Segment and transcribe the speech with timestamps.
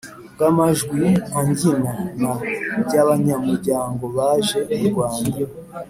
[0.33, 1.03] bw amajwi
[1.39, 1.91] angina
[2.21, 2.31] na
[2.85, 5.39] by abanyamuryango baje murwanda